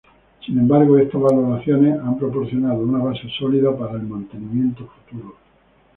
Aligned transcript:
Sin 0.43 0.57
embargo, 0.57 0.97
estas 0.97 1.21
valoraciones 1.21 1.99
han 1.99 2.17
proporcionado 2.17 2.79
una 2.79 3.03
base 3.03 3.29
sólida 3.37 3.77
para 3.77 3.97
el 3.97 4.01
mantenimiento 4.07 4.87
futuro. 4.87 5.35